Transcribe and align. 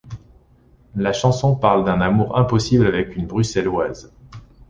La 0.95 1.13
chanson 1.13 1.55
parle 1.55 1.85
d'un 1.85 2.01
amour 2.01 2.35
impossible 2.35 2.87
avec 2.87 3.15
une 3.15 3.27
Bruxelloise. 3.27 4.11